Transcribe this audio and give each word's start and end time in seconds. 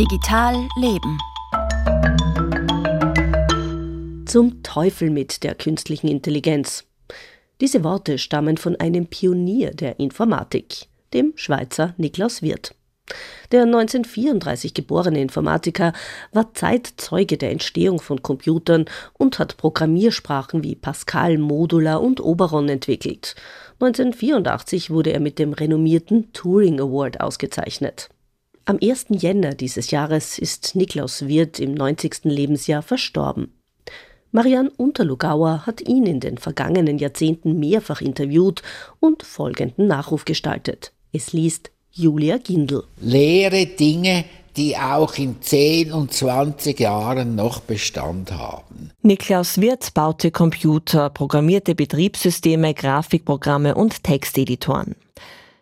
Digital 0.00 0.66
Leben. 0.76 1.18
Zum 4.24 4.62
Teufel 4.62 5.10
mit 5.10 5.42
der 5.42 5.54
künstlichen 5.54 6.08
Intelligenz. 6.08 6.86
Diese 7.60 7.84
Worte 7.84 8.16
stammen 8.16 8.56
von 8.56 8.76
einem 8.76 9.08
Pionier 9.08 9.74
der 9.74 10.00
Informatik, 10.00 10.86
dem 11.12 11.34
Schweizer 11.36 11.92
Niklaus 11.98 12.40
Wirth. 12.40 12.74
Der 13.52 13.64
1934 13.64 14.72
geborene 14.72 15.20
Informatiker 15.20 15.92
war 16.32 16.54
Zeitzeuge 16.54 17.36
der 17.36 17.50
Entstehung 17.50 18.00
von 18.00 18.22
Computern 18.22 18.86
und 19.18 19.38
hat 19.38 19.58
Programmiersprachen 19.58 20.64
wie 20.64 20.76
Pascal, 20.76 21.36
Modular 21.36 22.00
und 22.00 22.22
Oberon 22.22 22.70
entwickelt. 22.70 23.34
1984 23.80 24.88
wurde 24.88 25.12
er 25.12 25.20
mit 25.20 25.38
dem 25.38 25.52
renommierten 25.52 26.32
Turing 26.32 26.80
Award 26.80 27.20
ausgezeichnet. 27.20 28.08
Am 28.70 28.78
1. 28.80 29.06
Jänner 29.08 29.56
dieses 29.56 29.90
Jahres 29.90 30.38
ist 30.38 30.76
Niklaus 30.76 31.26
Wirth 31.26 31.58
im 31.58 31.74
90. 31.74 32.20
Lebensjahr 32.22 32.82
verstorben. 32.82 33.52
Marianne 34.30 34.70
Unterlugauer 34.76 35.66
hat 35.66 35.80
ihn 35.80 36.06
in 36.06 36.20
den 36.20 36.38
vergangenen 36.38 36.96
Jahrzehnten 36.96 37.58
mehrfach 37.58 38.00
interviewt 38.00 38.62
und 39.00 39.24
folgenden 39.24 39.88
Nachruf 39.88 40.24
gestaltet. 40.24 40.92
Es 41.12 41.32
liest 41.32 41.72
Julia 41.90 42.38
Gindl. 42.38 42.84
Lehre 43.00 43.66
Dinge, 43.66 44.24
die 44.56 44.76
auch 44.76 45.18
in 45.18 45.42
10 45.42 45.90
und 45.92 46.12
20 46.12 46.78
Jahren 46.78 47.34
noch 47.34 47.58
Bestand 47.58 48.30
haben. 48.30 48.92
Niklaus 49.02 49.60
Wirth 49.60 49.94
baute 49.94 50.30
Computer, 50.30 51.10
programmierte 51.10 51.74
Betriebssysteme, 51.74 52.72
Grafikprogramme 52.74 53.74
und 53.74 54.04
Texteditoren. 54.04 54.94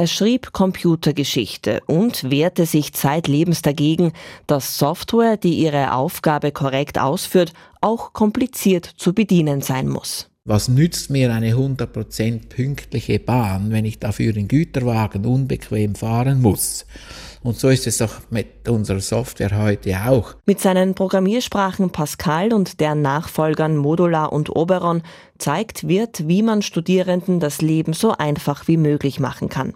Er 0.00 0.06
schrieb 0.06 0.54
Computergeschichte 0.54 1.82
und 1.86 2.30
wehrte 2.30 2.64
sich 2.64 2.94
zeitlebens 2.94 3.60
dagegen, 3.60 4.14
dass 4.46 4.78
Software, 4.78 5.36
die 5.36 5.58
ihre 5.58 5.92
Aufgabe 5.92 6.52
korrekt 6.52 6.98
ausführt, 6.98 7.52
auch 7.82 8.14
kompliziert 8.14 8.86
zu 8.86 9.12
bedienen 9.12 9.60
sein 9.60 9.90
muss. 9.90 10.30
Was 10.46 10.68
nützt 10.68 11.10
mir 11.10 11.34
eine 11.34 11.52
100% 11.52 12.48
pünktliche 12.48 13.18
Bahn, 13.18 13.72
wenn 13.72 13.84
ich 13.84 13.98
dafür 13.98 14.34
in 14.34 14.48
Güterwagen 14.48 15.26
unbequem 15.26 15.94
fahren 15.94 16.40
muss? 16.40 16.86
Und 17.42 17.58
so 17.58 17.68
ist 17.68 17.86
es 17.86 17.98
doch 17.98 18.22
mit 18.30 18.70
unserer 18.70 19.00
Software 19.00 19.62
heute 19.62 19.94
auch. 20.06 20.34
Mit 20.46 20.60
seinen 20.60 20.94
Programmiersprachen 20.94 21.90
Pascal 21.90 22.54
und 22.54 22.80
deren 22.80 23.02
Nachfolgern 23.02 23.76
Modular 23.76 24.32
und 24.32 24.48
Oberon 24.48 25.02
zeigt 25.36 25.86
wird, 25.86 26.26
wie 26.26 26.42
man 26.42 26.62
Studierenden 26.62 27.38
das 27.38 27.60
Leben 27.60 27.92
so 27.92 28.12
einfach 28.12 28.66
wie 28.66 28.78
möglich 28.78 29.20
machen 29.20 29.50
kann. 29.50 29.74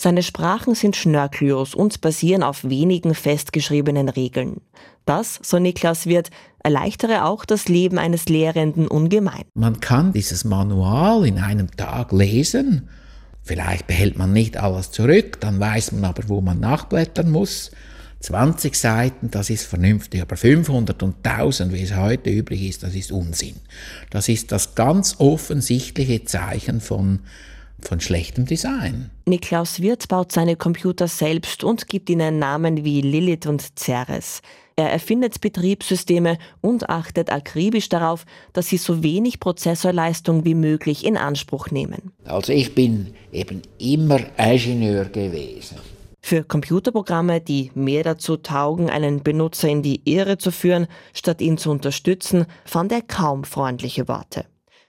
Seine 0.00 0.22
Sprachen 0.22 0.76
sind 0.76 0.94
schnörkellos 0.94 1.74
und 1.74 2.00
basieren 2.00 2.44
auf 2.44 2.62
wenigen 2.62 3.16
festgeschriebenen 3.16 4.08
Regeln. 4.08 4.60
Das, 5.06 5.40
so 5.42 5.58
Niklas 5.58 6.06
Wirth, 6.06 6.30
erleichtere 6.62 7.24
auch 7.24 7.44
das 7.44 7.66
Leben 7.66 7.98
eines 7.98 8.28
Lehrenden 8.28 8.86
ungemein. 8.86 9.42
Man 9.54 9.80
kann 9.80 10.12
dieses 10.12 10.44
Manual 10.44 11.26
in 11.26 11.38
einem 11.38 11.68
Tag 11.72 12.12
lesen. 12.12 12.88
Vielleicht 13.42 13.88
behält 13.88 14.16
man 14.16 14.32
nicht 14.32 14.56
alles 14.56 14.92
zurück, 14.92 15.40
dann 15.40 15.58
weiß 15.58 15.90
man 15.90 16.04
aber, 16.04 16.28
wo 16.28 16.40
man 16.40 16.60
nachblättern 16.60 17.32
muss. 17.32 17.72
20 18.20 18.76
Seiten, 18.76 19.32
das 19.32 19.50
ist 19.50 19.66
vernünftig, 19.66 20.22
aber 20.22 20.36
500 20.36 21.02
und 21.02 21.26
1000, 21.26 21.72
wie 21.72 21.82
es 21.82 21.96
heute 21.96 22.30
üblich 22.30 22.68
ist, 22.68 22.84
das 22.84 22.94
ist 22.94 23.10
Unsinn. 23.10 23.56
Das 24.10 24.28
ist 24.28 24.52
das 24.52 24.76
ganz 24.76 25.16
offensichtliche 25.18 26.24
Zeichen 26.24 26.80
von 26.80 27.18
von 27.82 28.00
schlechtem 28.00 28.46
Design. 28.46 29.10
Niklaus 29.26 29.80
Wirth 29.80 30.08
baut 30.08 30.32
seine 30.32 30.56
Computer 30.56 31.08
selbst 31.08 31.64
und 31.64 31.88
gibt 31.88 32.10
ihnen 32.10 32.38
Namen 32.38 32.84
wie 32.84 33.00
Lilith 33.00 33.46
und 33.46 33.78
Ceres. 33.78 34.42
Er 34.76 34.92
erfindet 34.92 35.40
Betriebssysteme 35.40 36.38
und 36.60 36.88
achtet 36.88 37.32
akribisch 37.32 37.88
darauf, 37.88 38.24
dass 38.52 38.68
sie 38.68 38.76
so 38.76 39.02
wenig 39.02 39.40
Prozessorleistung 39.40 40.44
wie 40.44 40.54
möglich 40.54 41.04
in 41.04 41.16
Anspruch 41.16 41.72
nehmen. 41.72 42.12
Also 42.24 42.52
ich 42.52 42.76
bin 42.76 43.14
eben 43.32 43.62
immer 43.78 44.20
Ingenieur 44.38 45.06
gewesen. 45.06 45.78
Für 46.20 46.44
Computerprogramme, 46.44 47.40
die 47.40 47.72
mehr 47.74 48.04
dazu 48.04 48.36
taugen, 48.36 48.90
einen 48.90 49.22
Benutzer 49.22 49.68
in 49.68 49.82
die 49.82 50.02
Irre 50.04 50.38
zu 50.38 50.52
führen, 50.52 50.86
statt 51.12 51.40
ihn 51.40 51.58
zu 51.58 51.70
unterstützen, 51.70 52.46
fand 52.64 52.92
er 52.92 53.02
kaum 53.02 53.44
freundliche 53.44 54.06
Worte. 54.06 54.44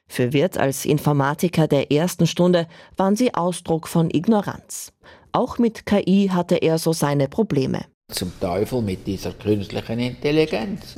Für 0.10 0.34
Wirth 0.34 0.58
als 0.58 0.86
Informatiker 0.86 1.68
der 1.68 1.92
ersten 1.92 2.26
Stunde 2.26 2.68
waren 2.98 3.16
sie 3.16 3.34
Ausdruck 3.36 3.88
von 3.88 4.10
Ignoranz. 4.10 4.92
Auch 5.32 5.60
mit 5.60 5.86
KI 5.86 6.30
hatte 6.34 6.56
er 6.56 6.80
so 6.80 6.92
seine 6.92 7.30
Probleme. 7.30 7.86
Zum 8.12 8.34
Teufel 8.40 8.82
mit 8.82 9.06
dieser 9.06 9.34
künstlichen 9.34 10.00
Intelligenz. 10.00 10.96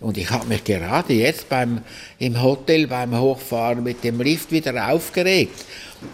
Und 0.00 0.16
ich 0.16 0.30
habe 0.30 0.46
mich 0.46 0.62
gerade 0.62 1.12
jetzt 1.12 1.48
beim, 1.48 1.80
im 2.18 2.40
Hotel 2.40 2.86
beim 2.86 3.18
Hochfahren 3.18 3.82
mit 3.82 4.04
dem 4.04 4.20
Lift 4.20 4.52
wieder 4.52 4.90
aufgeregt 4.90 5.64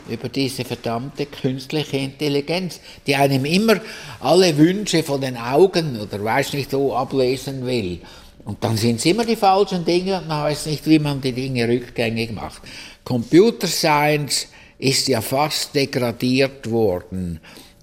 über 0.09 0.28
diese 0.28 0.65
verdammte 0.65 1.26
künstliche 1.26 1.97
Intelligenz, 1.97 2.80
die 3.06 3.16
einem 3.16 3.44
immer 3.44 3.76
alle 4.20 4.56
Wünsche 4.56 5.03
von 5.03 5.20
den 5.20 5.36
Augen 5.36 5.98
oder 5.98 6.22
weiß 6.22 6.54
nicht 6.54 6.72
wo 6.72 6.94
ablesen 6.94 7.65
will. 7.66 8.00
Und 8.44 8.62
dann 8.65 8.76
sind 8.76 8.97
es 8.97 9.06
immer 9.06 9.25
die 9.25 9.37
falschen 9.37 9.84
Dinge 9.84 10.19
und 10.19 10.28
man 10.28 10.44
weiß 10.44 10.66
nicht, 10.66 10.87
wie 10.87 10.99
man 10.99 11.21
die 11.21 11.32
Dinge 11.32 11.69
rückgängig 11.69 12.32
macht. 12.32 12.62
Computer 13.04 13.66
Science 13.66 14.49
ist 14.78 15.09
ja 15.09 15.21
fast 15.21 15.75
degradiert 15.75 16.71
worden 16.71 17.41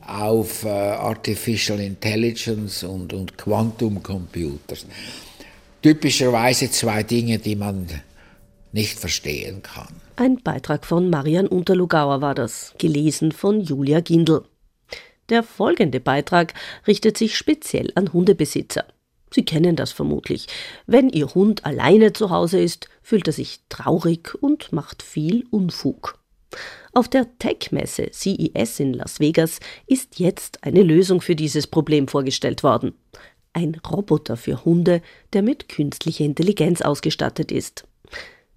auf 0.07 0.63
äh, 0.63 0.69
Artificial 0.69 1.79
Intelligence 1.79 2.83
und, 2.83 3.13
und 3.13 3.37
Quantum 3.37 4.01
Computers. 4.01 4.85
Typischerweise 5.81 6.69
zwei 6.71 7.03
Dinge, 7.03 7.39
die 7.39 7.55
man 7.55 7.87
nicht 8.71 8.99
verstehen 8.99 9.61
kann. 9.63 10.01
Ein 10.15 10.41
Beitrag 10.43 10.85
von 10.85 11.09
Marian 11.09 11.47
Unterlugauer 11.47 12.21
war 12.21 12.35
das, 12.35 12.73
gelesen 12.77 13.31
von 13.31 13.61
Julia 13.61 14.01
Gindl. 14.01 14.43
Der 15.29 15.43
folgende 15.43 15.99
Beitrag 15.99 16.53
richtet 16.85 17.17
sich 17.17 17.35
speziell 17.35 17.91
an 17.95 18.13
Hundebesitzer. 18.13 18.85
Sie 19.35 19.43
kennen 19.43 19.75
das 19.75 19.91
vermutlich. 19.91 20.47
Wenn 20.87 21.09
Ihr 21.09 21.35
Hund 21.35 21.65
alleine 21.65 22.13
zu 22.13 22.29
Hause 22.29 22.61
ist, 22.61 22.87
fühlt 23.01 23.27
er 23.27 23.33
sich 23.33 23.59
traurig 23.67 24.33
und 24.39 24.71
macht 24.71 25.03
viel 25.03 25.45
Unfug. 25.51 26.17
Auf 26.93 27.09
der 27.09 27.37
Tech-Messe 27.37 28.11
CES 28.13 28.79
in 28.79 28.93
Las 28.93 29.19
Vegas 29.19 29.59
ist 29.87 30.19
jetzt 30.19 30.63
eine 30.63 30.83
Lösung 30.83 31.19
für 31.19 31.35
dieses 31.35 31.67
Problem 31.67 32.07
vorgestellt 32.07 32.63
worden. 32.63 32.93
Ein 33.51 33.75
Roboter 33.85 34.37
für 34.37 34.63
Hunde, 34.63 35.01
der 35.33 35.41
mit 35.41 35.67
künstlicher 35.67 36.23
Intelligenz 36.23 36.81
ausgestattet 36.81 37.51
ist. 37.51 37.85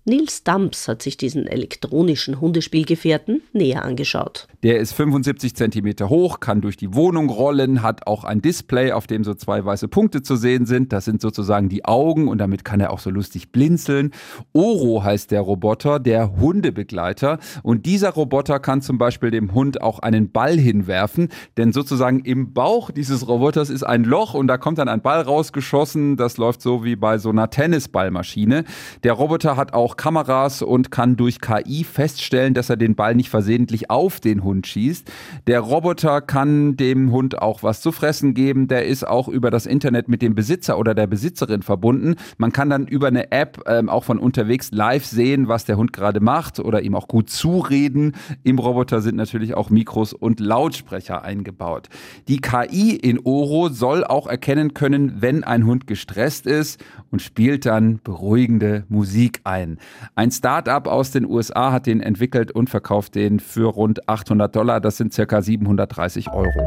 Nils 0.09 0.43
Dumps 0.43 0.89
hat 0.89 1.03
sich 1.03 1.19
diesen 1.19 1.47
elektronischen 1.47 2.41
Hundespielgefährten 2.41 3.43
näher 3.53 3.85
angeschaut. 3.85 4.49
Der 4.63 4.79
ist 4.79 4.93
75 4.95 5.55
cm 5.55 6.09
hoch, 6.09 6.41
kann 6.41 6.63
durch 6.63 6.79
die 6.79 6.95
Wohnung 6.95 7.29
rollen, 7.29 7.83
hat 7.83 8.07
auch 8.07 8.25
ein 8.25 8.41
Display, 8.41 8.91
auf 8.93 9.07
dem 9.07 9.23
so 9.23 9.35
zwei 9.35 9.63
weiße 9.65 9.87
Punkte 9.87 10.23
zu 10.23 10.35
sehen 10.37 10.65
sind. 10.65 10.93
Das 10.95 11.05
sind 11.05 11.21
sozusagen 11.21 11.69
die 11.69 11.85
Augen 11.85 12.27
und 12.27 12.39
damit 12.39 12.65
kann 12.65 12.81
er 12.81 12.91
auch 12.91 13.01
so 13.01 13.11
lustig 13.11 13.53
blinzeln. 13.53 14.13
Oro 14.55 15.05
heißt 15.05 15.31
der 15.31 15.43
Roboter, 15.43 16.01
der 16.01 16.37
Hundebegleiter. 16.39 17.39
Und 17.63 17.85
dieser 17.85 18.11
Roboter 18.11 18.61
kann 18.61 18.81
zum 18.81 18.97
Beispiel 18.97 19.31
dem 19.31 19.53
Hund 19.53 19.83
auch 19.83 19.99
einen 19.99 20.33
Ball 20.33 20.57
hinwerfen, 20.57 21.29
denn 21.59 21.73
sozusagen 21.73 22.21
im 22.21 22.55
Bauch 22.55 22.91
dieses 22.91 23.29
Roboters 23.29 23.69
ist 23.69 23.83
ein 23.83 24.05
Loch 24.05 24.33
und 24.33 24.47
da 24.47 24.57
kommt 24.57 24.79
dann 24.79 24.89
ein 24.89 25.03
Ball 25.03 25.21
rausgeschossen. 25.21 26.17
Das 26.17 26.39
läuft 26.39 26.63
so 26.63 26.83
wie 26.83 26.97
bei 26.97 27.19
so 27.19 27.29
einer 27.29 27.51
Tennisballmaschine. 27.51 28.65
Der 29.03 29.13
Roboter 29.13 29.57
hat 29.59 29.75
auch 29.75 29.98
Kameras 29.99 30.63
und 30.63 30.91
kann 30.91 31.17
durch 31.17 31.43
KI 31.43 31.85
feststellen, 31.85 32.55
dass 32.55 32.71
er 32.71 32.79
den 32.79 32.95
Ball 32.95 33.15
nicht 33.15 33.29
versehentlich 33.29 33.91
auf 33.91 34.21
den 34.21 34.43
Hund 34.43 34.67
schießt. 34.67 35.11
Der 35.47 35.61
Roboter 35.61 36.23
kann 36.23 36.79
dem 36.79 37.13
Hund 37.13 37.43
auch 37.43 37.63
was 37.63 37.83
zu 37.83 37.93
fressen 37.93 38.33
geben. 38.33 38.69
Der 38.69 38.87
ist 38.87 39.07
auch 39.07 39.29
über 39.29 39.51
das 39.51 39.67
Internet 39.67 40.09
mit 40.09 40.23
dem 40.23 40.35
Besitzer 40.35 40.79
oder 40.79 40.95
der 40.95 41.07
Besitzerin 41.07 41.63
verbunden. 41.63 42.15
Man 42.39 42.53
kann 42.53 42.71
dann 42.71 42.87
über 42.87 43.09
eine 43.09 43.31
App 43.33 43.63
ähm, 43.67 43.91
auch 43.91 44.05
von 44.05 44.19
unterwegs 44.19 44.71
live 44.71 45.05
sehen, 45.05 45.49
was 45.49 45.67
der 45.67 45.77
Hund 45.77 45.93
gerade 45.93 46.21
macht 46.21 46.61
oder 46.61 46.81
ihm 46.83 46.95
auch 46.95 47.09
gut 47.09 47.29
zureden. 47.29 48.15
Im 48.45 48.59
Roboter 48.59 49.03
sind 49.03 49.17
natürlich 49.17 49.55
auch 49.55 49.69
Mikros 49.69 50.13
und 50.13 50.41
Lautsprecher 50.41 51.23
eingebaut. 51.23 51.89
Die 52.29 52.41
KI 52.41 52.95
in 52.95 53.21
Oro 53.25 53.69
soll 53.69 54.05
auch 54.05 54.29
erkennen 54.29 54.75
können, 54.75 55.21
wenn 55.21 55.43
ein 55.43 55.67
Hund 55.67 55.87
gestresst 55.87 56.47
ist 56.47 56.83
und 57.11 57.21
spielt 57.21 57.67
dann 57.67 58.01
beruhigende 58.05 58.85
Musik 58.89 59.41
ein. 59.43 59.78
Ein 60.15 60.31
Start-up 60.31 60.87
aus 60.87 61.11
den 61.11 61.25
USA 61.25 61.73
hat 61.73 61.87
den 61.87 62.01
entwickelt 62.01 62.51
und 62.53 62.71
verkauft 62.71 63.15
den 63.15 63.41
für 63.41 63.71
rund 63.71 64.09
800 64.09 64.55
Dollar. 64.55 64.81
Das 64.81 64.97
sind 64.97 65.13
circa 65.13 65.43
730 65.43 66.31
Euro. 66.31 66.61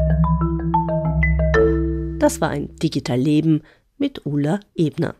Das 2.18 2.40
war 2.40 2.50
ein 2.50 2.74
Digital 2.76 3.18
Leben 3.18 3.62
mit 3.98 4.24
Ulla 4.26 4.60
Ebner. 4.74 5.14